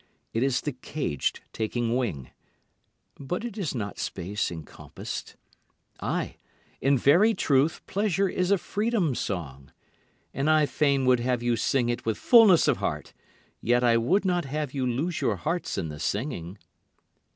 It 0.33 0.41
is 0.41 0.61
the 0.61 0.71
caged 0.71 1.41
taking 1.53 1.95
wing, 1.95 2.31
But 3.19 3.45
it 3.45 3.55
is 3.55 3.75
not 3.75 3.99
space 3.99 4.49
encompassed. 4.51 5.35
Ay, 5.99 6.37
in 6.81 6.97
very 6.97 7.35
truth, 7.35 7.85
pleasure 7.85 8.27
is 8.27 8.49
a 8.49 8.57
freedom 8.57 9.13
song. 9.13 9.71
And 10.33 10.49
I 10.49 10.65
fain 10.65 11.05
would 11.05 11.19
have 11.19 11.43
you 11.43 11.55
sing 11.55 11.87
it 11.89 12.03
with 12.03 12.17
fullness 12.17 12.67
of 12.67 12.77
heart; 12.77 13.13
yet 13.61 13.83
I 13.83 13.95
would 13.95 14.25
not 14.25 14.45
have 14.45 14.73
you 14.73 14.87
lose 14.87 15.21
your 15.21 15.35
hearts 15.35 15.77
in 15.77 15.89
the 15.89 15.99
singing. 15.99 16.57